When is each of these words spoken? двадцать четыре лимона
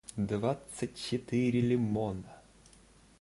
двадцать 0.17 0.95
четыре 0.95 1.61
лимона 1.61 2.35